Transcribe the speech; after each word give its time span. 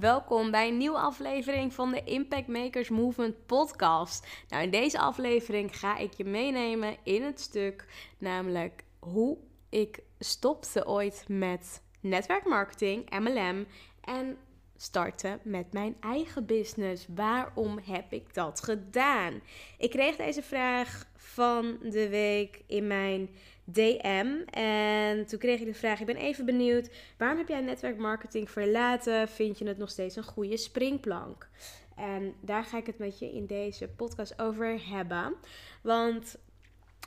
Welkom 0.00 0.50
bij 0.50 0.68
een 0.68 0.76
nieuwe 0.76 0.98
aflevering 0.98 1.72
van 1.72 1.90
de 1.90 2.04
Impact 2.04 2.46
Makers 2.46 2.88
Movement 2.88 3.46
podcast. 3.46 4.26
Nou, 4.48 4.62
in 4.62 4.70
deze 4.70 4.98
aflevering 4.98 5.78
ga 5.78 5.96
ik 5.96 6.12
je 6.12 6.24
meenemen 6.24 6.96
in 7.02 7.22
het 7.22 7.40
stuk, 7.40 7.86
namelijk 8.18 8.84
hoe 8.98 9.38
ik 9.68 10.02
stopte 10.18 10.86
ooit 10.86 11.24
met 11.28 11.82
netwerkmarketing, 12.00 13.18
MLM 13.18 13.66
en 14.00 14.36
starten 14.76 15.40
met 15.42 15.72
mijn 15.72 15.96
eigen 16.00 16.46
business. 16.46 17.06
Waarom 17.14 17.78
heb 17.82 18.12
ik 18.12 18.34
dat 18.34 18.60
gedaan? 18.62 19.40
Ik 19.78 19.90
kreeg 19.90 20.16
deze 20.16 20.42
vraag 20.42 21.06
van 21.16 21.78
de 21.82 22.08
week 22.08 22.62
in 22.66 22.86
mijn 22.86 23.28
DM. 23.64 24.26
En 24.50 25.26
toen 25.26 25.38
kreeg 25.38 25.60
ik 25.60 25.66
de 25.66 25.74
vraag: 25.74 26.00
Ik 26.00 26.06
ben 26.06 26.16
even 26.16 26.44
benieuwd. 26.44 26.90
Waarom 27.18 27.38
heb 27.38 27.48
jij 27.48 27.60
netwerkmarketing 27.60 28.50
verlaten? 28.50 29.28
Vind 29.28 29.58
je 29.58 29.66
het 29.66 29.78
nog 29.78 29.90
steeds 29.90 30.16
een 30.16 30.24
goede 30.24 30.56
springplank? 30.56 31.48
En 31.96 32.34
daar 32.40 32.64
ga 32.64 32.78
ik 32.78 32.86
het 32.86 32.98
met 32.98 33.18
je 33.18 33.32
in 33.32 33.46
deze 33.46 33.88
podcast 33.88 34.40
over 34.40 34.88
hebben. 34.88 35.34
Want 35.82 36.36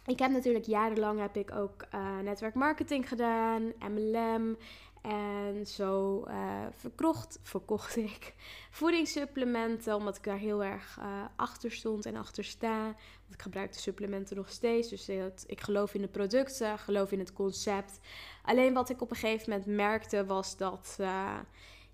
ik 0.06 0.20
heb 0.20 0.32
natuurlijk 0.32 0.66
jarenlang 0.66 1.20
heb 1.20 1.36
ik 1.36 1.52
ook 1.52 1.86
uh, 1.96 2.20
netwerkmarketing 2.20 3.08
gedaan, 3.08 3.74
MLM. 3.80 4.58
En 5.02 5.66
zo 5.68 6.24
uh, 6.28 6.66
verkocht, 6.72 7.40
verkocht 7.42 7.96
ik 7.96 8.34
voedingssupplementen, 8.70 9.96
omdat 9.96 10.18
ik 10.18 10.24
daar 10.24 10.38
heel 10.38 10.64
erg 10.64 10.98
uh, 11.00 11.26
achter 11.36 11.72
stond 11.72 12.06
en 12.06 12.16
achter 12.16 12.44
sta. 12.44 12.84
Want 12.84 13.34
ik 13.34 13.42
gebruik 13.42 13.74
de 13.74 13.80
supplementen 13.80 14.36
nog 14.36 14.50
steeds. 14.50 14.90
Dus 14.90 15.10
ik 15.46 15.62
geloof 15.62 15.94
in 15.94 16.02
de 16.02 16.08
producten, 16.08 16.80
geloof 16.80 17.12
in 17.12 17.20
het 17.20 17.34
concept. 17.34 18.00
Alleen 18.44 18.74
wat 18.74 18.90
ik 18.90 19.02
op 19.02 19.10
een 19.10 19.18
gegeven 19.18 19.50
moment 19.50 19.68
merkte 19.68 20.26
was 20.26 20.58
dat, 20.58 20.98
uh, 21.00 21.40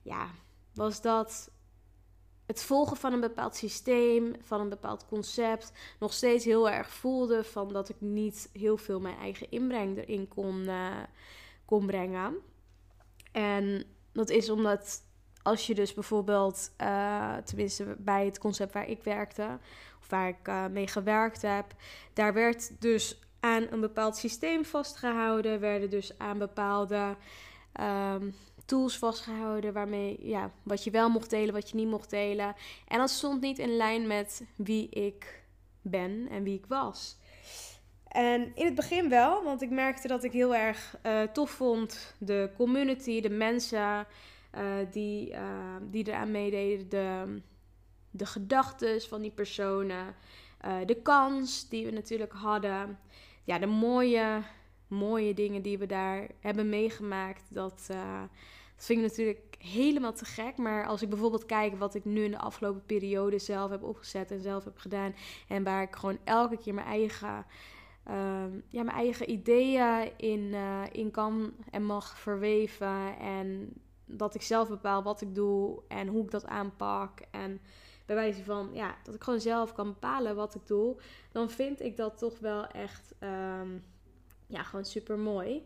ja, 0.01 0.27
was 0.73 1.01
dat 1.01 1.51
het 2.45 2.63
volgen 2.63 2.97
van 2.97 3.13
een 3.13 3.19
bepaald 3.19 3.55
systeem, 3.55 4.35
van 4.41 4.59
een 4.61 4.69
bepaald 4.69 5.05
concept, 5.07 5.71
nog 5.99 6.13
steeds 6.13 6.45
heel 6.45 6.69
erg 6.69 6.89
voelde 6.89 7.43
van 7.43 7.73
dat 7.73 7.89
ik 7.89 7.95
niet 7.99 8.49
heel 8.53 8.77
veel 8.77 8.99
mijn 8.99 9.17
eigen 9.17 9.51
inbreng 9.51 9.97
erin 9.97 10.27
kon, 10.27 10.69
kon 11.65 11.85
brengen. 11.85 12.35
En 13.33 13.83
dat 14.11 14.29
is 14.29 14.49
omdat 14.49 15.03
als 15.43 15.67
je 15.67 15.75
dus 15.75 15.93
bijvoorbeeld, 15.93 16.71
uh, 16.81 17.37
tenminste 17.37 17.95
bij 17.97 18.25
het 18.25 18.39
concept 18.39 18.73
waar 18.73 18.89
ik 18.89 19.03
werkte, 19.03 19.59
of 20.01 20.09
waar 20.09 20.27
ik 20.27 20.47
uh, 20.47 20.65
mee 20.67 20.87
gewerkt 20.87 21.41
heb, 21.41 21.65
daar 22.13 22.33
werd 22.33 22.81
dus 22.81 23.19
aan 23.39 23.67
een 23.69 23.81
bepaald 23.81 24.15
systeem 24.15 24.65
vastgehouden, 24.65 25.59
werden 25.59 25.89
dus 25.89 26.17
aan 26.17 26.37
bepaalde 26.37 27.15
um, 27.81 28.35
tools 28.65 28.97
vastgehouden 28.97 29.73
waarmee, 29.73 30.27
ja, 30.27 30.51
wat 30.63 30.83
je 30.83 30.91
wel 30.91 31.09
mocht 31.09 31.29
delen, 31.29 31.53
wat 31.53 31.69
je 31.69 31.75
niet 31.75 31.89
mocht 31.89 32.09
delen. 32.09 32.55
En 32.87 32.97
dat 32.97 33.09
stond 33.09 33.41
niet 33.41 33.59
in 33.59 33.75
lijn 33.75 34.07
met 34.07 34.45
wie 34.55 34.89
ik 34.89 35.43
ben 35.81 36.27
en 36.29 36.43
wie 36.43 36.57
ik 36.57 36.65
was. 36.65 37.17
En 38.13 38.51
in 38.55 38.65
het 38.65 38.75
begin 38.75 39.09
wel, 39.09 39.43
want 39.43 39.61
ik 39.61 39.69
merkte 39.69 40.07
dat 40.07 40.23
ik 40.23 40.31
heel 40.31 40.55
erg 40.55 40.97
uh, 41.05 41.21
tof 41.21 41.49
vond. 41.49 42.15
De 42.17 42.49
community, 42.57 43.21
de 43.21 43.29
mensen 43.29 44.07
uh, 44.55 44.63
die, 44.91 45.31
uh, 45.31 45.39
die 45.81 46.07
eraan 46.07 46.31
meededen, 46.31 46.89
de, 46.89 47.41
de 48.11 48.25
gedachten 48.25 49.01
van 49.01 49.21
die 49.21 49.31
personen, 49.31 50.15
de 50.85 51.01
kans 51.01 51.69
die 51.69 51.85
we 51.85 51.91
natuurlijk 51.91 52.33
hadden. 52.33 52.99
Ja, 53.43 53.59
de 53.59 53.65
mooie, 53.65 54.41
mooie 54.87 55.33
dingen 55.33 55.61
die 55.61 55.77
we 55.77 55.85
daar 55.85 56.27
hebben 56.39 56.69
meegemaakt. 56.69 57.43
Dat, 57.49 57.85
dat 58.75 58.85
vind 58.85 58.99
ik 58.99 59.05
natuurlijk 59.05 59.55
helemaal 59.59 60.13
te 60.13 60.25
gek. 60.25 60.57
Maar 60.57 60.85
als 60.85 61.01
ik 61.01 61.09
bijvoorbeeld 61.09 61.45
kijk 61.45 61.79
wat 61.79 61.95
ik 61.95 62.05
nu 62.05 62.23
in 62.23 62.31
de 62.31 62.37
afgelopen 62.37 62.85
periode 62.85 63.39
zelf 63.39 63.69
heb 63.69 63.83
opgezet 63.83 64.31
en 64.31 64.41
zelf 64.41 64.63
heb 64.63 64.77
gedaan. 64.77 65.15
En 65.47 65.63
waar 65.63 65.81
ik 65.81 65.95
gewoon 65.95 66.17
elke 66.23 66.57
keer 66.57 66.73
mijn 66.73 66.87
eigen 66.87 67.45
Ehm, 68.03 68.59
ja, 68.67 68.83
mijn 68.83 68.97
eigen 68.97 69.29
ideeën 69.29 70.11
in, 70.17 70.39
uh, 70.39 70.81
in 70.91 71.11
kan 71.11 71.53
en 71.71 71.83
mag 71.85 72.19
verweven. 72.19 73.17
En 73.19 73.73
dat 74.05 74.35
ik 74.35 74.41
zelf 74.41 74.69
bepaal 74.69 75.03
wat 75.03 75.21
ik 75.21 75.35
doe 75.35 75.81
en 75.87 76.07
hoe 76.07 76.23
ik 76.23 76.31
dat 76.31 76.45
aanpak. 76.45 77.19
En 77.31 77.59
bij 78.05 78.15
wijze 78.15 78.43
van 78.43 78.69
ja, 78.73 78.95
dat 79.03 79.15
ik 79.15 79.23
gewoon 79.23 79.39
zelf 79.41 79.73
kan 79.73 79.87
bepalen 79.87 80.35
wat 80.35 80.55
ik 80.55 80.67
doe. 80.67 80.95
Dan 81.31 81.49
vind 81.49 81.81
ik 81.81 81.97
dat 81.97 82.17
toch 82.17 82.39
wel 82.39 82.67
echt 82.67 83.13
um, 83.19 83.83
ja, 84.47 84.63
gewoon 84.63 84.85
super 84.85 85.19
mooi. 85.19 85.63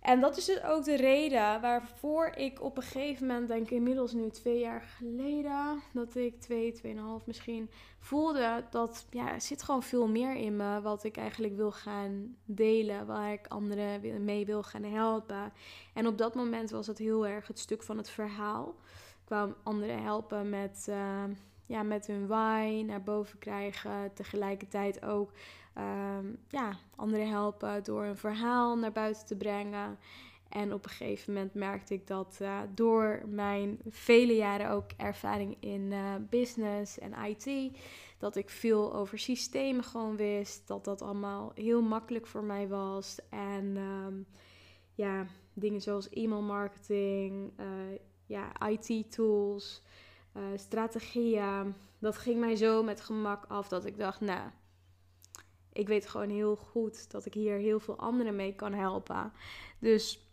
En 0.00 0.20
dat 0.20 0.36
is 0.36 0.44
dus 0.44 0.62
ook 0.62 0.84
de 0.84 0.96
reden 0.96 1.60
waarvoor 1.60 2.26
ik 2.26 2.62
op 2.62 2.76
een 2.76 2.82
gegeven 2.82 3.26
moment, 3.26 3.48
denk 3.48 3.62
ik 3.62 3.70
inmiddels 3.70 4.12
nu 4.12 4.30
twee 4.30 4.58
jaar 4.58 4.82
geleden, 4.82 5.82
dat 5.92 6.14
ik 6.14 6.40
twee, 6.40 6.72
tweeënhalf 6.72 7.26
misschien, 7.26 7.70
voelde 7.98 8.64
dat 8.70 9.06
ja, 9.10 9.32
er 9.32 9.40
zit 9.40 9.62
gewoon 9.62 9.82
veel 9.82 10.08
meer 10.08 10.34
in 10.34 10.56
me 10.56 10.80
wat 10.80 11.04
ik 11.04 11.16
eigenlijk 11.16 11.56
wil 11.56 11.72
gaan 11.72 12.36
delen, 12.44 13.06
waar 13.06 13.32
ik 13.32 13.46
anderen 13.46 14.24
mee 14.24 14.46
wil 14.46 14.62
gaan 14.62 14.84
helpen. 14.84 15.52
En 15.94 16.06
op 16.06 16.18
dat 16.18 16.34
moment 16.34 16.70
was 16.70 16.86
het 16.86 16.98
heel 16.98 17.26
erg 17.26 17.46
het 17.46 17.58
stuk 17.58 17.82
van 17.82 17.96
het 17.96 18.10
verhaal. 18.10 18.74
Ik 19.22 19.28
wou 19.28 19.52
anderen 19.62 20.02
helpen 20.02 20.48
met, 20.48 20.86
uh, 20.88 21.24
ja, 21.66 21.82
met 21.82 22.06
hun 22.06 22.26
why 22.26 22.82
naar 22.86 23.02
boven 23.02 23.38
krijgen, 23.38 24.12
tegelijkertijd 24.14 25.04
ook 25.04 25.32
um, 25.78 26.38
ja, 26.48 26.76
anderen 26.96 27.28
helpen 27.28 27.84
door 27.84 28.04
een 28.04 28.16
verhaal 28.16 28.76
naar 28.76 28.92
buiten 28.92 29.26
te 29.26 29.36
brengen. 29.36 29.98
En 30.48 30.72
op 30.72 30.84
een 30.84 30.90
gegeven 30.90 31.32
moment 31.32 31.54
merkte 31.54 31.94
ik 31.94 32.06
dat 32.06 32.38
uh, 32.42 32.60
door 32.74 33.22
mijn 33.26 33.80
vele 33.88 34.34
jaren 34.34 34.70
ook 34.70 34.90
ervaring 34.96 35.56
in 35.60 35.90
uh, 35.92 36.14
business 36.30 36.98
en 36.98 37.12
IT, 37.12 37.76
dat 38.18 38.36
ik 38.36 38.50
veel 38.50 38.94
over 38.94 39.18
systemen 39.18 39.84
gewoon 39.84 40.16
wist. 40.16 40.68
Dat 40.68 40.84
dat 40.84 41.02
allemaal 41.02 41.52
heel 41.54 41.82
makkelijk 41.82 42.26
voor 42.26 42.44
mij 42.44 42.68
was. 42.68 43.18
En 43.30 43.76
um, 43.76 44.26
ja, 44.94 45.26
dingen 45.52 45.80
zoals 45.80 46.08
e-mail 46.08 46.42
marketing, 46.42 47.52
uh, 47.60 47.98
ja, 48.26 48.68
IT-tools, 48.68 49.82
strategieën. 50.54 51.74
Dat 51.98 52.18
ging 52.18 52.40
mij 52.40 52.56
zo 52.56 52.82
met 52.82 53.00
gemak 53.00 53.44
af 53.48 53.68
dat 53.68 53.84
ik 53.84 53.98
dacht, 53.98 54.20
nou, 54.20 54.50
ik 55.78 55.88
weet 55.88 56.08
gewoon 56.08 56.30
heel 56.30 56.56
goed 56.56 57.10
dat 57.10 57.26
ik 57.26 57.34
hier 57.34 57.56
heel 57.56 57.80
veel 57.80 57.96
anderen 57.98 58.36
mee 58.36 58.54
kan 58.54 58.72
helpen. 58.72 59.32
Dus 59.78 60.28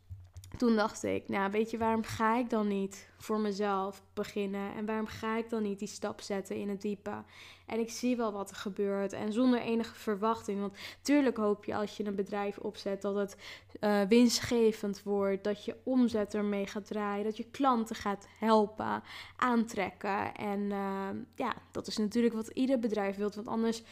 toen 0.57 0.75
dacht 0.75 1.03
ik, 1.03 1.29
nou 1.29 1.51
weet 1.51 1.71
je, 1.71 1.77
waarom 1.77 2.03
ga 2.03 2.37
ik 2.37 2.49
dan 2.49 2.67
niet 2.67 3.09
voor 3.17 3.39
mezelf 3.39 4.03
beginnen? 4.13 4.73
En 4.75 4.85
waarom 4.85 5.07
ga 5.07 5.37
ik 5.37 5.49
dan 5.49 5.63
niet 5.63 5.79
die 5.79 5.87
stap 5.87 6.21
zetten 6.21 6.55
in 6.55 6.69
het 6.69 6.81
diepe? 6.81 7.23
En 7.65 7.79
ik 7.79 7.89
zie 7.91 8.15
wel 8.15 8.31
wat 8.31 8.49
er 8.49 8.55
gebeurt 8.55 9.13
en 9.13 9.33
zonder 9.33 9.59
enige 9.59 9.95
verwachting. 9.95 10.59
Want 10.59 10.77
tuurlijk 11.01 11.37
hoop 11.37 11.65
je 11.65 11.75
als 11.75 11.97
je 11.97 12.05
een 12.05 12.15
bedrijf 12.15 12.57
opzet 12.57 13.01
dat 13.01 13.15
het 13.15 13.37
uh, 13.81 14.01
winstgevend 14.01 15.03
wordt, 15.03 15.43
dat 15.43 15.65
je 15.65 15.75
omzet 15.83 16.33
ermee 16.33 16.67
gaat 16.67 16.87
draaien, 16.87 17.23
dat 17.23 17.37
je 17.37 17.49
klanten 17.51 17.95
gaat 17.95 18.27
helpen, 18.39 19.03
aantrekken. 19.35 20.35
En 20.35 20.59
uh, 20.59 21.09
ja, 21.35 21.53
dat 21.71 21.87
is 21.87 21.97
natuurlijk 21.97 22.35
wat 22.35 22.47
ieder 22.47 22.79
bedrijf 22.79 23.15
wilt, 23.15 23.35
want 23.35 23.47
anders 23.47 23.83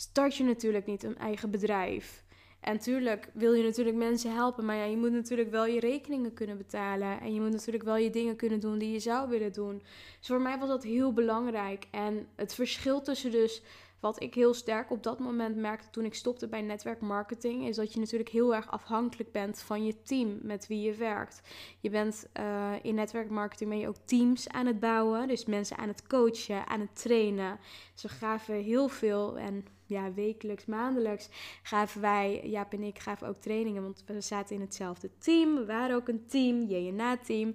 start 0.00 0.36
je 0.36 0.44
natuurlijk 0.44 0.86
niet 0.86 1.02
een 1.02 1.18
eigen 1.18 1.50
bedrijf. 1.50 2.24
En 2.60 2.78
tuurlijk 2.78 3.30
wil 3.34 3.52
je 3.52 3.62
natuurlijk 3.62 3.96
mensen 3.96 4.34
helpen, 4.34 4.64
maar 4.64 4.76
ja, 4.76 4.84
je 4.84 4.96
moet 4.96 5.12
natuurlijk 5.12 5.50
wel 5.50 5.66
je 5.66 5.80
rekeningen 5.80 6.34
kunnen 6.34 6.56
betalen. 6.56 7.20
En 7.20 7.34
je 7.34 7.40
moet 7.40 7.52
natuurlijk 7.52 7.84
wel 7.84 7.96
je 7.96 8.10
dingen 8.10 8.36
kunnen 8.36 8.60
doen 8.60 8.78
die 8.78 8.92
je 8.92 9.00
zou 9.00 9.28
willen 9.28 9.52
doen. 9.52 9.82
Dus 10.18 10.28
voor 10.28 10.40
mij 10.40 10.58
was 10.58 10.68
dat 10.68 10.82
heel 10.82 11.12
belangrijk. 11.12 11.86
En 11.90 12.26
het 12.36 12.54
verschil 12.54 13.00
tussen 13.00 13.30
dus 13.30 13.62
wat 14.00 14.22
ik 14.22 14.34
heel 14.34 14.54
sterk 14.54 14.90
op 14.90 15.02
dat 15.02 15.18
moment 15.18 15.56
merkte 15.56 15.90
toen 15.90 16.04
ik 16.04 16.14
stopte 16.14 16.48
bij 16.48 16.62
netwerkmarketing, 16.62 17.66
is 17.66 17.76
dat 17.76 17.92
je 17.92 18.00
natuurlijk 18.00 18.30
heel 18.30 18.54
erg 18.54 18.70
afhankelijk 18.70 19.32
bent 19.32 19.60
van 19.60 19.84
je 19.84 20.02
team 20.02 20.38
met 20.42 20.66
wie 20.66 20.80
je 20.80 20.94
werkt. 20.94 21.40
Je 21.80 21.90
bent 21.90 22.26
uh, 22.40 22.72
in 22.82 22.94
netwerkmarketing 22.94 23.70
ben 23.70 23.78
je 23.78 23.88
ook 23.88 24.04
teams 24.04 24.48
aan 24.48 24.66
het 24.66 24.80
bouwen, 24.80 25.28
dus 25.28 25.44
mensen 25.44 25.76
aan 25.76 25.88
het 25.88 26.06
coachen, 26.06 26.66
aan 26.66 26.80
het 26.80 27.00
trainen. 27.02 27.58
Ze 27.94 28.08
gaven 28.08 28.54
heel 28.54 28.88
veel 28.88 29.38
en 29.38 29.64
ja, 29.88 30.12
wekelijks, 30.12 30.66
maandelijks 30.66 31.28
gaven 31.62 32.00
wij, 32.00 32.40
Jaap 32.44 32.72
en 32.72 32.82
ik, 32.82 32.98
gaven 32.98 33.28
ook 33.28 33.36
trainingen, 33.36 33.82
want 33.82 34.02
we 34.06 34.20
zaten 34.20 34.54
in 34.54 34.60
hetzelfde 34.60 35.10
team. 35.18 35.54
We 35.54 35.64
waren 35.64 35.96
ook 35.96 36.08
een 36.08 36.26
team, 36.26 36.62
JNA-team. 36.62 37.54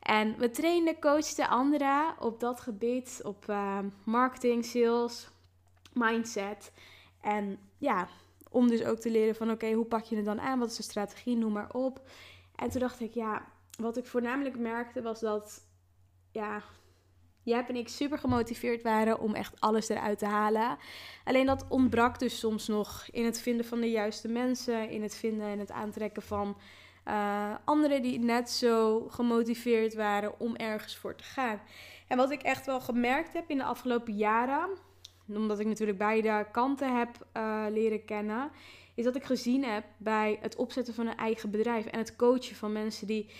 En 0.00 0.38
we 0.38 0.50
trainden, 0.50 1.00
coachten 1.00 1.48
anderen 1.48 2.14
op 2.18 2.40
dat 2.40 2.60
gebied, 2.60 3.20
op 3.24 3.44
uh, 3.48 3.78
marketing, 4.04 4.64
sales, 4.64 5.28
mindset. 5.92 6.72
En 7.20 7.58
ja, 7.78 8.08
om 8.50 8.68
dus 8.68 8.84
ook 8.84 8.98
te 8.98 9.10
leren 9.10 9.34
van 9.34 9.50
oké, 9.50 9.72
hoe 9.72 9.84
pak 9.84 10.04
je 10.04 10.16
het 10.16 10.24
dan 10.24 10.40
aan? 10.40 10.58
Wat 10.58 10.70
is 10.70 10.76
de 10.76 10.82
strategie? 10.82 11.36
Noem 11.36 11.52
maar 11.52 11.72
op. 11.72 12.00
En 12.56 12.70
toen 12.70 12.80
dacht 12.80 13.00
ik, 13.00 13.14
ja, 13.14 13.44
wat 13.78 13.96
ik 13.96 14.06
voornamelijk 14.06 14.58
merkte 14.58 15.02
was 15.02 15.20
dat, 15.20 15.66
ja, 16.30 16.62
jij 17.42 17.64
en 17.68 17.76
ik 17.76 17.88
super 17.88 18.18
gemotiveerd 18.18 18.82
waren 18.82 19.20
om 19.20 19.34
echt 19.34 19.60
alles 19.60 19.88
eruit 19.88 20.18
te 20.18 20.26
halen. 20.26 20.76
Alleen 21.24 21.46
dat 21.46 21.64
ontbrak 21.68 22.18
dus 22.18 22.38
soms 22.38 22.68
nog 22.68 23.06
in 23.10 23.24
het 23.24 23.40
vinden 23.40 23.66
van 23.66 23.80
de 23.80 23.90
juiste 23.90 24.28
mensen, 24.28 24.90
in 24.90 25.02
het 25.02 25.16
vinden 25.16 25.46
en 25.46 25.58
het 25.58 25.70
aantrekken 25.70 26.22
van 26.22 26.56
uh, 27.08 27.54
anderen 27.64 28.02
die 28.02 28.18
net 28.18 28.50
zo 28.50 29.06
gemotiveerd 29.08 29.94
waren 29.94 30.40
om 30.40 30.56
ergens 30.56 30.96
voor 30.96 31.14
te 31.14 31.24
gaan. 31.24 31.60
En 32.08 32.16
wat 32.16 32.30
ik 32.30 32.42
echt 32.42 32.66
wel 32.66 32.80
gemerkt 32.80 33.32
heb 33.32 33.50
in 33.50 33.56
de 33.56 33.64
afgelopen 33.64 34.14
jaren, 34.14 34.68
omdat 35.26 35.58
ik 35.58 35.66
natuurlijk 35.66 35.98
beide 35.98 36.46
kanten 36.52 36.96
heb 36.98 37.26
uh, 37.36 37.64
leren 37.70 38.04
kennen, 38.04 38.50
is 38.94 39.04
dat 39.04 39.16
ik 39.16 39.24
gezien 39.24 39.64
heb 39.64 39.84
bij 39.96 40.38
het 40.40 40.56
opzetten 40.56 40.94
van 40.94 41.06
een 41.06 41.16
eigen 41.16 41.50
bedrijf 41.50 41.86
en 41.86 41.98
het 41.98 42.16
coachen 42.16 42.56
van 42.56 42.72
mensen 42.72 43.06
die 43.06 43.30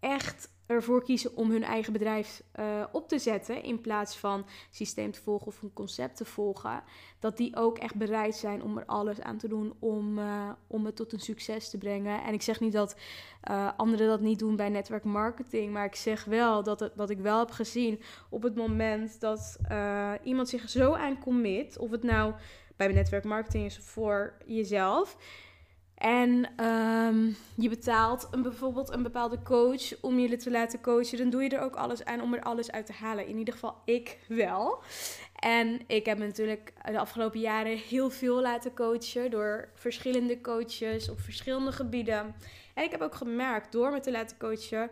echt 0.00 0.51
ervoor 0.66 1.04
kiezen 1.04 1.36
om 1.36 1.50
hun 1.50 1.62
eigen 1.62 1.92
bedrijf 1.92 2.42
uh, 2.60 2.84
op 2.92 3.08
te 3.08 3.18
zetten 3.18 3.62
in 3.62 3.80
plaats 3.80 4.16
van 4.16 4.46
systeem 4.70 5.12
te 5.12 5.22
volgen 5.22 5.46
of 5.46 5.62
een 5.62 5.72
concept 5.72 6.16
te 6.16 6.24
volgen, 6.24 6.82
dat 7.18 7.36
die 7.36 7.56
ook 7.56 7.78
echt 7.78 7.94
bereid 7.94 8.34
zijn 8.34 8.62
om 8.62 8.78
er 8.78 8.86
alles 8.86 9.20
aan 9.20 9.38
te 9.38 9.48
doen 9.48 9.74
om, 9.78 10.18
uh, 10.18 10.50
om 10.66 10.86
het 10.86 10.96
tot 10.96 11.12
een 11.12 11.20
succes 11.20 11.70
te 11.70 11.78
brengen. 11.78 12.22
En 12.22 12.32
ik 12.32 12.42
zeg 12.42 12.60
niet 12.60 12.72
dat 12.72 12.96
uh, 13.50 13.70
anderen 13.76 14.08
dat 14.08 14.20
niet 14.20 14.38
doen 14.38 14.56
bij 14.56 14.68
netwerk 14.68 15.04
marketing, 15.04 15.72
maar 15.72 15.84
ik 15.84 15.94
zeg 15.94 16.24
wel 16.24 16.62
dat 16.62 16.80
het, 16.80 16.92
wat 16.94 17.10
ik 17.10 17.18
wel 17.18 17.38
heb 17.38 17.50
gezien 17.50 18.00
op 18.28 18.42
het 18.42 18.54
moment 18.54 19.20
dat 19.20 19.58
iemand 20.22 20.48
zich 20.48 20.68
zo 20.68 20.92
aan 20.92 21.18
commit, 21.18 21.78
of 21.78 21.90
het 21.90 22.02
nou 22.02 22.34
bij 22.76 22.92
netwerk 22.92 23.24
marketing 23.24 23.64
is 23.64 23.78
voor 23.78 24.34
jezelf 24.46 25.16
en 26.02 26.64
um, 26.66 27.36
je 27.54 27.68
betaalt 27.68 28.28
een, 28.30 28.42
bijvoorbeeld 28.42 28.92
een 28.92 29.02
bepaalde 29.02 29.42
coach 29.42 30.00
om 30.00 30.18
jullie 30.18 30.36
te 30.36 30.50
laten 30.50 30.80
coachen. 30.80 31.18
Dan 31.18 31.30
doe 31.30 31.42
je 31.42 31.48
er 31.48 31.60
ook 31.60 31.74
alles 31.74 32.04
aan 32.04 32.20
om 32.20 32.34
er 32.34 32.42
alles 32.42 32.70
uit 32.70 32.86
te 32.86 32.92
halen. 32.92 33.26
In 33.26 33.38
ieder 33.38 33.54
geval 33.54 33.76
ik 33.84 34.18
wel. 34.28 34.82
En 35.34 35.80
ik 35.86 36.06
heb 36.06 36.18
natuurlijk 36.18 36.72
de 36.84 36.98
afgelopen 36.98 37.40
jaren 37.40 37.76
heel 37.76 38.10
veel 38.10 38.40
laten 38.40 38.74
coachen 38.74 39.30
door 39.30 39.68
verschillende 39.74 40.40
coaches 40.40 41.08
op 41.08 41.20
verschillende 41.20 41.72
gebieden. 41.72 42.34
En 42.74 42.84
ik 42.84 42.90
heb 42.90 43.00
ook 43.00 43.14
gemerkt 43.14 43.72
door 43.72 43.90
me 43.90 44.00
te 44.00 44.10
laten 44.10 44.38
coachen, 44.38 44.90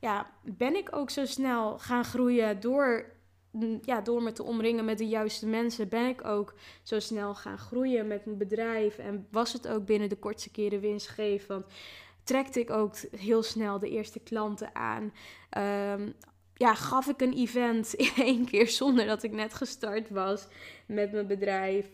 ja, 0.00 0.30
ben 0.42 0.76
ik 0.76 0.96
ook 0.96 1.10
zo 1.10 1.24
snel 1.24 1.78
gaan 1.78 2.04
groeien 2.04 2.60
door 2.60 3.04
ja, 3.82 4.00
door 4.00 4.22
me 4.22 4.32
te 4.32 4.42
omringen 4.42 4.84
met 4.84 4.98
de 4.98 5.08
juiste 5.08 5.46
mensen, 5.46 5.88
ben 5.88 6.08
ik 6.08 6.24
ook 6.24 6.54
zo 6.82 7.00
snel 7.00 7.34
gaan 7.34 7.58
groeien 7.58 8.06
met 8.06 8.24
mijn 8.24 8.38
bedrijf. 8.38 8.98
En 8.98 9.26
was 9.30 9.52
het 9.52 9.68
ook 9.68 9.86
binnen 9.86 10.08
de 10.08 10.16
kortste 10.16 10.50
keren 10.50 10.80
winstgevend. 10.80 11.66
Trekte 12.24 12.60
ik 12.60 12.70
ook 12.70 12.94
heel 13.16 13.42
snel 13.42 13.78
de 13.78 13.90
eerste 13.90 14.20
klanten 14.20 14.74
aan. 14.74 15.12
Um, 15.98 16.14
ja, 16.54 16.74
gaf 16.74 17.06
ik 17.06 17.20
een 17.20 17.36
event 17.36 17.94
in 18.06 18.12
één 18.16 18.44
keer 18.44 18.68
zonder 18.68 19.06
dat 19.06 19.22
ik 19.22 19.32
net 19.32 19.54
gestart 19.54 20.10
was 20.10 20.46
met 20.86 21.12
mijn 21.12 21.26
bedrijf. 21.26 21.86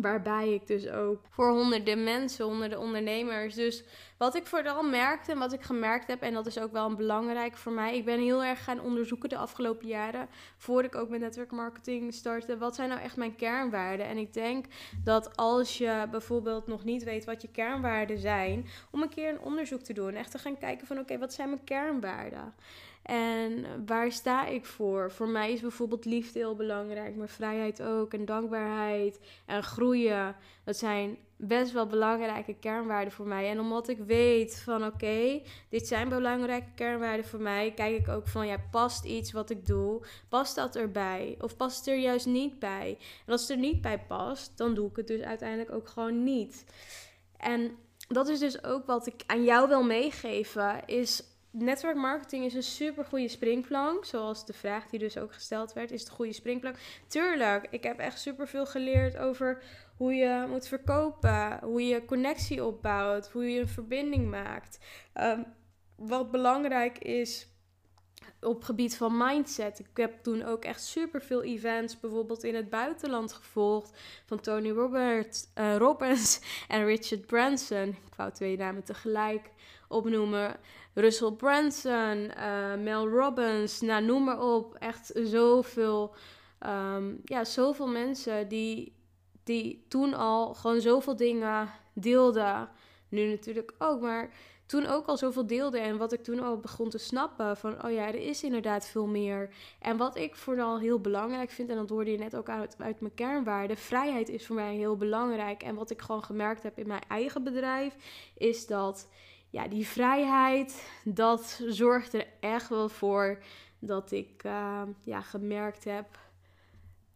Waarbij 0.00 0.52
ik 0.52 0.66
dus 0.66 0.88
ook 0.88 1.20
voor 1.30 1.50
honderden 1.50 2.04
mensen, 2.04 2.44
honderden 2.44 2.78
ondernemers. 2.78 3.54
Dus 3.54 3.84
wat 4.16 4.34
ik 4.34 4.46
vooral 4.46 4.82
merkte 4.82 5.32
en 5.32 5.38
wat 5.38 5.52
ik 5.52 5.62
gemerkt 5.62 6.06
heb, 6.06 6.22
en 6.22 6.34
dat 6.34 6.46
is 6.46 6.58
ook 6.58 6.72
wel 6.72 6.86
een 6.86 6.96
belangrijk 6.96 7.56
voor 7.56 7.72
mij. 7.72 7.96
Ik 7.96 8.04
ben 8.04 8.20
heel 8.20 8.44
erg 8.44 8.64
gaan 8.64 8.80
onderzoeken 8.80 9.28
de 9.28 9.36
afgelopen 9.36 9.86
jaren, 9.86 10.28
voordat 10.56 10.94
ik 10.94 11.00
ook 11.00 11.08
met 11.08 11.20
netwerkmarketing 11.20 12.14
startte. 12.14 12.58
Wat 12.58 12.74
zijn 12.74 12.88
nou 12.88 13.00
echt 13.00 13.16
mijn 13.16 13.36
kernwaarden? 13.36 14.06
En 14.06 14.16
ik 14.16 14.32
denk 14.32 14.64
dat 15.04 15.36
als 15.36 15.78
je 15.78 16.06
bijvoorbeeld 16.10 16.66
nog 16.66 16.84
niet 16.84 17.04
weet 17.04 17.24
wat 17.24 17.42
je 17.42 17.48
kernwaarden 17.48 18.18
zijn, 18.18 18.66
om 18.90 19.02
een 19.02 19.08
keer 19.08 19.28
een 19.28 19.40
onderzoek 19.40 19.80
te 19.80 19.92
doen. 19.92 20.14
Echt 20.14 20.30
te 20.30 20.38
gaan 20.38 20.58
kijken 20.58 20.86
van 20.86 20.98
oké, 20.98 21.18
wat 21.18 21.32
zijn 21.32 21.48
mijn 21.48 21.64
kernwaarden? 21.64 22.54
En 23.02 23.66
waar 23.86 24.12
sta 24.12 24.46
ik 24.46 24.64
voor? 24.64 25.10
Voor 25.10 25.28
mij 25.28 25.52
is 25.52 25.60
bijvoorbeeld 25.60 26.04
liefde 26.04 26.38
heel 26.38 26.56
belangrijk, 26.56 27.16
maar 27.16 27.28
vrijheid 27.28 27.82
ook. 27.82 28.12
En 28.12 28.24
dankbaarheid 28.24 29.20
en 29.46 29.62
groeien. 29.62 30.36
Dat 30.64 30.76
zijn 30.76 31.18
best 31.36 31.72
wel 31.72 31.86
belangrijke 31.86 32.54
kernwaarden 32.54 33.12
voor 33.12 33.26
mij. 33.26 33.50
En 33.50 33.60
omdat 33.60 33.88
ik 33.88 33.98
weet 33.98 34.60
van 34.60 34.84
oké, 34.84 35.42
dit 35.68 35.86
zijn 35.86 36.08
belangrijke 36.08 36.72
kernwaarden 36.74 37.26
voor 37.26 37.40
mij, 37.40 37.72
kijk 37.74 37.98
ik 37.98 38.08
ook 38.08 38.28
van 38.28 38.46
ja, 38.46 38.56
past 38.70 39.04
iets 39.04 39.32
wat 39.32 39.50
ik 39.50 39.66
doe, 39.66 40.06
past 40.28 40.54
dat 40.54 40.76
erbij? 40.76 41.36
Of 41.40 41.56
past 41.56 41.78
het 41.78 41.86
er 41.86 41.98
juist 41.98 42.26
niet 42.26 42.58
bij? 42.58 42.98
En 43.26 43.32
als 43.32 43.40
het 43.40 43.50
er 43.50 43.56
niet 43.56 43.80
bij 43.80 43.98
past, 43.98 44.58
dan 44.58 44.74
doe 44.74 44.90
ik 44.90 44.96
het 44.96 45.06
dus 45.06 45.20
uiteindelijk 45.20 45.70
ook 45.70 45.88
gewoon 45.88 46.24
niet. 46.24 46.64
En 47.36 47.76
dat 48.08 48.28
is 48.28 48.38
dus 48.38 48.64
ook 48.64 48.86
wat 48.86 49.06
ik 49.06 49.22
aan 49.26 49.44
jou 49.44 49.68
wil 49.68 49.82
meegeven, 49.82 50.86
is 50.86 51.22
netwerkmarketing 51.62 52.44
is 52.44 52.54
een 52.54 52.62
super 52.62 53.04
goede 53.04 53.28
springplank. 53.28 54.04
Zoals 54.04 54.46
de 54.46 54.52
vraag 54.52 54.86
die 54.86 54.98
dus 54.98 55.18
ook 55.18 55.32
gesteld 55.32 55.72
werd, 55.72 55.90
is 55.90 56.00
het 56.00 56.08
een 56.08 56.16
goede 56.16 56.32
springplank? 56.32 56.76
Tuurlijk, 57.06 57.66
ik 57.70 57.82
heb 57.82 57.98
echt 57.98 58.20
super 58.20 58.48
veel 58.48 58.66
geleerd 58.66 59.16
over 59.16 59.62
hoe 59.96 60.14
je 60.14 60.46
moet 60.48 60.68
verkopen, 60.68 61.58
hoe 61.62 61.86
je 61.86 62.04
connectie 62.04 62.64
opbouwt, 62.64 63.30
hoe 63.30 63.50
je 63.50 63.60
een 63.60 63.68
verbinding 63.68 64.30
maakt. 64.30 64.78
Um, 65.14 65.44
wat 65.96 66.30
belangrijk 66.30 66.98
is 66.98 67.48
op 68.40 68.64
gebied 68.64 68.96
van 68.96 69.16
mindset. 69.16 69.78
Ik 69.78 69.86
heb 69.94 70.22
toen 70.22 70.44
ook 70.44 70.64
echt 70.64 70.84
super 70.84 71.22
veel 71.22 71.42
events, 71.42 72.00
bijvoorbeeld 72.00 72.44
in 72.44 72.54
het 72.54 72.70
buitenland 72.70 73.32
gevolgd. 73.32 73.98
Van 74.26 74.40
Tony 74.40 74.70
Robert, 74.70 75.48
uh, 75.58 75.76
Robbins 75.76 76.40
en 76.68 76.84
Richard 76.84 77.26
Branson. 77.26 77.88
Ik 77.88 78.14
wou 78.16 78.32
twee 78.32 78.56
namen 78.56 78.84
tegelijk 78.84 79.50
opnoemen. 79.88 80.56
Russell 80.98 81.32
Branson, 81.32 82.30
uh, 82.38 82.74
Mel 82.82 83.08
Robbins, 83.08 83.80
nou 83.80 84.04
noem 84.04 84.24
maar 84.24 84.40
op. 84.40 84.74
Echt 84.74 85.10
zoveel, 85.14 86.14
um, 86.66 87.20
ja, 87.24 87.44
zoveel 87.44 87.88
mensen 87.88 88.48
die, 88.48 88.96
die 89.44 89.84
toen 89.88 90.14
al 90.14 90.54
gewoon 90.54 90.80
zoveel 90.80 91.16
dingen 91.16 91.70
deelden. 91.92 92.68
Nu 93.08 93.28
natuurlijk 93.28 93.74
ook, 93.78 94.00
maar 94.00 94.30
toen 94.66 94.86
ook 94.86 95.06
al 95.06 95.16
zoveel 95.16 95.46
deelden. 95.46 95.82
En 95.82 95.96
wat 95.96 96.12
ik 96.12 96.22
toen 96.22 96.40
al 96.40 96.58
begon 96.58 96.88
te 96.88 96.98
snappen 96.98 97.56
van, 97.56 97.84
oh 97.84 97.90
ja, 97.90 98.06
er 98.06 98.14
is 98.14 98.42
inderdaad 98.42 98.86
veel 98.86 99.06
meer. 99.06 99.50
En 99.80 99.96
wat 99.96 100.16
ik 100.16 100.36
vooral 100.36 100.78
heel 100.78 101.00
belangrijk 101.00 101.50
vind, 101.50 101.68
en 101.68 101.76
dat 101.76 101.88
hoorde 101.88 102.10
je 102.10 102.18
net 102.18 102.36
ook 102.36 102.48
uit, 102.48 102.76
uit 102.78 103.00
mijn 103.00 103.14
kernwaarden, 103.14 103.76
vrijheid 103.76 104.28
is 104.28 104.46
voor 104.46 104.56
mij 104.56 104.74
heel 104.74 104.96
belangrijk. 104.96 105.62
En 105.62 105.74
wat 105.74 105.90
ik 105.90 106.02
gewoon 106.02 106.24
gemerkt 106.24 106.62
heb 106.62 106.78
in 106.78 106.86
mijn 106.86 107.04
eigen 107.08 107.42
bedrijf, 107.42 107.96
is 108.34 108.66
dat 108.66 109.08
ja, 109.56 109.68
die 109.68 109.86
vrijheid, 109.86 110.90
dat 111.04 111.60
zorgt 111.66 112.14
er 112.14 112.26
echt 112.40 112.68
wel 112.68 112.88
voor 112.88 113.38
dat 113.78 114.10
ik 114.10 114.44
uh, 114.44 114.82
ja, 115.02 115.20
gemerkt 115.20 115.84
heb, 115.84 116.18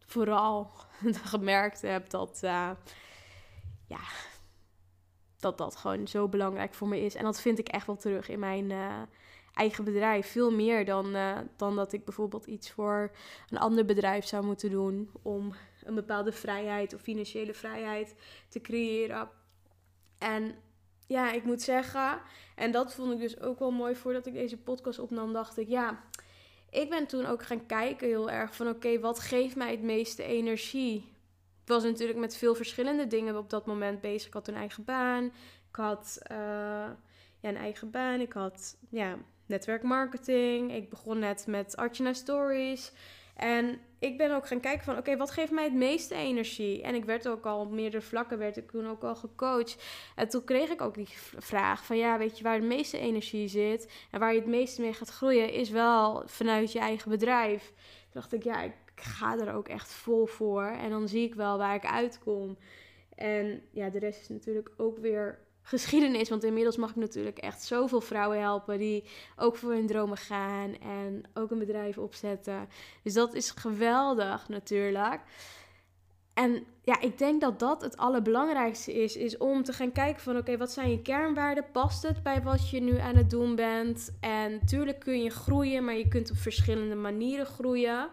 vooral 0.05 0.71
gemerkt 1.33 1.81
heb 1.81 2.09
dat, 2.09 2.41
uh, 2.43 2.69
ja, 3.87 3.99
dat 5.39 5.57
dat 5.57 5.75
gewoon 5.75 6.07
zo 6.07 6.27
belangrijk 6.27 6.73
voor 6.73 6.87
me 6.87 7.01
is. 7.01 7.15
En 7.15 7.23
dat 7.23 7.41
vind 7.41 7.59
ik 7.59 7.67
echt 7.67 7.87
wel 7.87 7.97
terug 7.97 8.29
in 8.29 8.39
mijn 8.39 8.71
eh, 8.71 9.01
eigen 9.53 9.83
bedrijf. 9.83 10.31
Veel 10.31 10.51
meer 10.51 10.85
dan, 10.85 11.15
eh, 11.15 11.37
dan 11.55 11.75
dat 11.75 11.93
ik 11.93 12.05
bijvoorbeeld 12.05 12.45
iets 12.45 12.71
voor 12.71 13.11
een 13.49 13.57
ander 13.57 13.85
bedrijf 13.85 14.25
zou 14.25 14.45
moeten 14.45 14.69
doen 14.69 15.11
om 15.21 15.53
een 15.83 15.95
bepaalde 15.95 16.31
vrijheid 16.31 16.93
of 16.93 17.01
financiële 17.01 17.53
vrijheid 17.53 18.15
te 18.49 18.61
creëren. 18.61 19.29
En 20.17 20.55
ja, 21.11 21.31
ik 21.31 21.43
moet 21.43 21.61
zeggen, 21.61 22.19
en 22.55 22.71
dat 22.71 22.93
vond 22.93 23.13
ik 23.13 23.19
dus 23.19 23.39
ook 23.39 23.59
wel 23.59 23.71
mooi 23.71 23.95
voordat 23.95 24.25
ik 24.25 24.33
deze 24.33 24.57
podcast 24.57 24.99
opnam, 24.99 25.33
dacht 25.33 25.57
ik, 25.57 25.67
ja, 25.67 26.03
ik 26.69 26.89
ben 26.89 27.07
toen 27.07 27.25
ook 27.25 27.43
gaan 27.43 27.65
kijken 27.65 28.07
heel 28.07 28.29
erg 28.29 28.55
van, 28.55 28.67
oké, 28.67 28.99
wat 28.99 29.19
geeft 29.19 29.55
mij 29.55 29.71
het 29.71 29.81
meeste 29.81 30.23
energie? 30.23 30.95
Ik 31.63 31.67
was 31.67 31.83
natuurlijk 31.83 32.19
met 32.19 32.37
veel 32.37 32.55
verschillende 32.55 33.07
dingen 33.07 33.37
op 33.37 33.49
dat 33.49 33.65
moment 33.65 34.01
bezig. 34.01 34.27
Ik 34.27 34.33
had 34.33 34.47
een 34.47 34.55
eigen 34.55 34.83
baan, 34.83 35.23
ik 35.69 35.75
had 35.75 36.19
uh, 36.31 36.37
ja, 37.39 37.49
een 37.49 37.57
eigen 37.57 37.91
baan, 37.91 38.19
ik 38.19 38.33
had 38.33 38.77
ja, 38.89 39.17
netwerkmarketing, 39.45 40.73
ik 40.73 40.89
begon 40.89 41.19
net 41.19 41.47
met 41.47 41.75
Archana 41.75 42.13
Stories. 42.13 42.91
En 43.35 43.79
ik 43.99 44.17
ben 44.17 44.35
ook 44.35 44.47
gaan 44.47 44.59
kijken 44.59 44.83
van, 44.83 44.97
oké, 44.97 45.17
wat 45.17 45.31
geeft 45.31 45.51
mij 45.51 45.63
het 45.63 45.73
meeste 45.73 46.15
energie? 46.15 46.81
En 46.81 46.95
ik 46.95 47.05
werd 47.05 47.27
ook 47.27 47.45
al 47.45 47.59
op 47.59 47.71
meerdere 47.71 48.03
vlakken, 48.03 48.37
werd 48.37 48.57
ik 48.57 48.71
toen 48.71 48.87
ook 48.87 49.03
al 49.03 49.15
gecoacht. 49.15 49.83
En 50.15 50.29
toen 50.29 50.43
kreeg 50.43 50.69
ik 50.69 50.81
ook 50.81 50.93
die 50.93 51.07
vraag 51.37 51.85
van, 51.85 51.97
ja, 51.97 52.17
weet 52.17 52.37
je, 52.37 52.43
waar 52.43 52.59
de 52.59 52.65
meeste 52.65 52.97
energie 52.97 53.47
zit 53.47 53.91
en 54.11 54.19
waar 54.19 54.33
je 54.33 54.39
het 54.39 54.49
meeste 54.49 54.81
mee 54.81 54.93
gaat 54.93 55.09
groeien, 55.09 55.53
is 55.53 55.69
wel 55.69 56.23
vanuit 56.25 56.71
je 56.71 56.79
eigen 56.79 57.09
bedrijf. 57.09 57.65
Toen 57.65 58.21
dacht 58.21 58.33
ik, 58.33 58.43
ja, 58.43 58.61
ik 58.61 58.73
ga 58.95 59.39
er 59.39 59.53
ook 59.53 59.67
echt 59.67 59.93
vol 59.93 60.25
voor. 60.25 60.63
En 60.63 60.89
dan 60.89 61.07
zie 61.07 61.27
ik 61.27 61.35
wel 61.35 61.57
waar 61.57 61.75
ik 61.75 61.85
uitkom. 61.85 62.57
En 63.15 63.63
ja, 63.71 63.89
de 63.89 63.99
rest 63.99 64.21
is 64.21 64.29
natuurlijk 64.29 64.71
ook 64.77 64.97
weer 64.97 65.39
geschiedenis. 65.61 66.29
Want 66.29 66.43
inmiddels 66.43 66.77
mag 66.77 66.89
ik 66.89 66.95
natuurlijk 66.95 67.37
echt 67.37 67.63
zoveel 67.63 68.01
vrouwen 68.01 68.39
helpen 68.39 68.77
die 68.77 69.03
ook 69.35 69.55
voor 69.55 69.71
hun 69.71 69.87
dromen 69.87 70.17
gaan 70.17 70.77
en 70.79 71.23
ook 71.33 71.51
een 71.51 71.59
bedrijf 71.59 71.97
opzetten. 71.97 72.69
Dus 73.03 73.13
dat 73.13 73.33
is 73.33 73.49
geweldig 73.49 74.49
natuurlijk. 74.49 75.21
En 76.33 76.65
ja, 76.83 77.01
ik 77.01 77.17
denk 77.17 77.41
dat 77.41 77.59
dat 77.59 77.81
het 77.81 77.97
allerbelangrijkste 77.97 78.93
is, 78.93 79.15
is 79.15 79.37
om 79.37 79.63
te 79.63 79.73
gaan 79.73 79.91
kijken 79.91 80.21
van 80.21 80.37
oké, 80.37 80.57
wat 80.57 80.71
zijn 80.71 80.89
je 80.89 81.01
kernwaarden? 81.01 81.65
Past 81.71 82.03
het 82.03 82.23
bij 82.23 82.41
wat 82.41 82.69
je 82.69 82.79
nu 82.79 82.97
aan 82.97 83.15
het 83.15 83.29
doen 83.29 83.55
bent? 83.55 84.17
En 84.19 84.51
natuurlijk 84.51 84.99
kun 84.99 85.23
je 85.23 85.29
groeien, 85.29 85.85
maar 85.85 85.97
je 85.97 86.07
kunt 86.07 86.31
op 86.31 86.37
verschillende 86.37 86.95
manieren 86.95 87.45
groeien. 87.45 88.09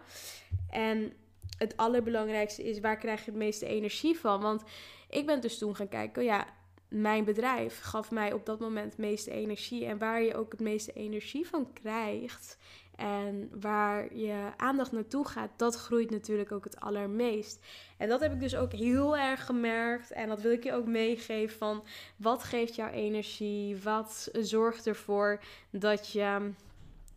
En 0.69 1.13
het 1.57 1.77
allerbelangrijkste 1.77 2.63
is, 2.69 2.79
waar 2.79 2.97
krijg 2.97 3.25
je 3.25 3.31
het 3.31 3.39
meeste 3.39 3.65
energie 3.65 4.19
van? 4.19 4.41
Want 4.41 4.63
ik 5.09 5.25
ben 5.25 5.41
dus 5.41 5.57
toen 5.57 5.75
gaan 5.75 5.87
kijken, 5.87 6.23
ja, 6.23 6.47
mijn 6.89 7.23
bedrijf 7.23 7.79
gaf 7.79 8.11
mij 8.11 8.33
op 8.33 8.45
dat 8.45 8.59
moment 8.59 8.91
het 8.91 8.97
meeste 8.97 9.31
energie. 9.31 9.85
En 9.85 9.97
waar 9.97 10.21
je 10.21 10.35
ook 10.35 10.51
het 10.51 10.61
meeste 10.61 10.93
energie 10.93 11.47
van 11.47 11.73
krijgt 11.73 12.57
en 12.95 13.49
waar 13.61 14.15
je 14.15 14.51
aandacht 14.57 14.91
naartoe 14.91 15.27
gaat, 15.27 15.49
dat 15.55 15.75
groeit 15.75 16.09
natuurlijk 16.09 16.51
ook 16.51 16.63
het 16.63 16.79
allermeest. 16.79 17.65
En 17.97 18.09
dat 18.09 18.19
heb 18.19 18.33
ik 18.33 18.39
dus 18.39 18.55
ook 18.55 18.71
heel 18.71 19.17
erg 19.17 19.45
gemerkt. 19.45 20.11
En 20.11 20.27
dat 20.27 20.41
wil 20.41 20.51
ik 20.51 20.63
je 20.63 20.73
ook 20.73 20.85
meegeven 20.85 21.57
van 21.57 21.83
wat 22.15 22.43
geeft 22.43 22.75
jou 22.75 22.91
energie? 22.91 23.77
Wat 23.77 24.29
zorgt 24.33 24.87
ervoor 24.87 25.39
dat 25.69 26.11
je 26.11 26.51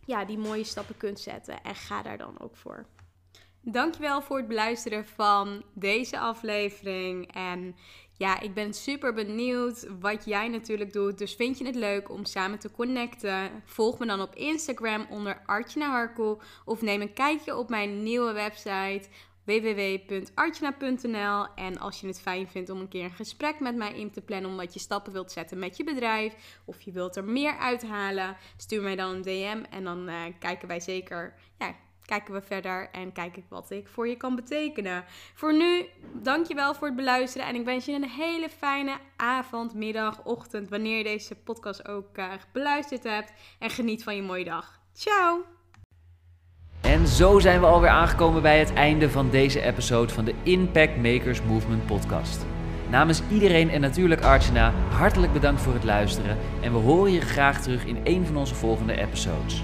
ja, 0.05 0.25
die 0.25 0.37
mooie 0.37 0.63
stappen 0.63 0.97
kunt 0.97 1.19
zetten? 1.19 1.63
En 1.63 1.75
ga 1.75 2.01
daar 2.01 2.17
dan 2.17 2.39
ook 2.39 2.55
voor. 2.55 2.85
Dankjewel 3.65 4.21
voor 4.21 4.37
het 4.37 4.47
beluisteren 4.47 5.05
van 5.05 5.63
deze 5.73 6.19
aflevering. 6.19 7.33
En 7.33 7.75
ja, 8.17 8.39
ik 8.39 8.53
ben 8.53 8.73
super 8.73 9.13
benieuwd 9.13 9.87
wat 9.99 10.25
jij 10.25 10.47
natuurlijk 10.47 10.93
doet. 10.93 11.17
Dus 11.17 11.35
vind 11.35 11.57
je 11.57 11.65
het 11.65 11.75
leuk 11.75 12.09
om 12.09 12.25
samen 12.25 12.59
te 12.59 12.71
connecten? 12.71 13.63
Volg 13.65 13.99
me 13.99 14.05
dan 14.05 14.21
op 14.21 14.35
Instagram 14.35 15.05
onder 15.09 15.41
Artjana 15.45 15.89
Harko. 15.89 16.41
Of 16.65 16.81
neem 16.81 17.01
een 17.01 17.13
kijkje 17.13 17.57
op 17.57 17.69
mijn 17.69 18.03
nieuwe 18.03 18.31
website 18.31 19.07
www.artjana.nl. 19.43 21.47
En 21.55 21.79
als 21.79 22.01
je 22.01 22.07
het 22.07 22.21
fijn 22.21 22.47
vindt 22.47 22.69
om 22.69 22.79
een 22.79 22.87
keer 22.87 23.03
een 23.03 23.11
gesprek 23.11 23.59
met 23.59 23.75
mij 23.75 23.93
in 23.93 24.11
te 24.11 24.21
plannen, 24.21 24.51
omdat 24.51 24.73
je 24.73 24.79
stappen 24.79 25.13
wilt 25.13 25.31
zetten 25.31 25.59
met 25.59 25.77
je 25.77 25.83
bedrijf, 25.83 26.59
of 26.65 26.81
je 26.81 26.91
wilt 26.91 27.15
er 27.15 27.23
meer 27.23 27.57
uithalen, 27.57 28.37
stuur 28.57 28.81
mij 28.81 28.95
dan 28.95 29.15
een 29.15 29.21
DM 29.21 29.63
en 29.69 29.83
dan 29.83 30.09
uh, 30.09 30.23
kijken 30.39 30.67
wij 30.67 30.79
zeker 30.79 31.33
ja, 31.57 31.75
kijken 32.05 32.33
we 32.33 32.41
verder 32.41 32.89
en 32.91 33.11
kijk 33.11 33.37
ik 33.37 33.45
wat 33.49 33.71
ik 33.71 33.87
voor 33.87 34.07
je 34.07 34.15
kan 34.15 34.35
betekenen. 34.35 35.03
Voor 35.33 35.53
nu, 35.53 35.85
dankjewel 36.13 36.73
voor 36.73 36.87
het 36.87 36.95
beluisteren 36.95 37.47
en 37.47 37.55
ik 37.55 37.65
wens 37.65 37.85
je 37.85 37.93
een 37.93 38.09
hele 38.09 38.49
fijne 38.49 38.97
avond, 39.15 39.73
middag, 39.73 40.23
ochtend, 40.23 40.69
wanneer 40.69 40.97
je 40.97 41.03
deze 41.03 41.35
podcast 41.35 41.87
ook 41.87 42.17
uh, 42.17 42.25
beluisterd 42.51 43.03
hebt. 43.03 43.33
En 43.59 43.69
geniet 43.69 44.03
van 44.03 44.15
je 44.15 44.21
mooie 44.21 44.43
dag. 44.43 44.79
Ciao! 44.93 45.43
En 46.81 47.07
zo 47.07 47.39
zijn 47.39 47.59
we 47.59 47.65
alweer 47.65 47.89
aangekomen 47.89 48.41
bij 48.41 48.59
het 48.59 48.73
einde 48.73 49.09
van 49.09 49.29
deze 49.29 49.61
episode 49.61 50.13
van 50.13 50.25
de 50.25 50.33
Impact 50.43 50.97
Makers 50.97 51.41
Movement 51.41 51.85
podcast. 51.85 52.45
Namens 52.89 53.21
iedereen 53.31 53.69
en 53.69 53.81
natuurlijk 53.81 54.21
Archana, 54.21 54.73
hartelijk 54.89 55.33
bedankt 55.33 55.61
voor 55.61 55.73
het 55.73 55.83
luisteren 55.83 56.37
en 56.61 56.71
we 56.71 56.77
horen 56.77 57.11
je 57.11 57.21
graag 57.21 57.61
terug 57.61 57.85
in 57.85 57.97
een 58.03 58.25
van 58.25 58.37
onze 58.37 58.55
volgende 58.55 58.97
episodes. 58.97 59.63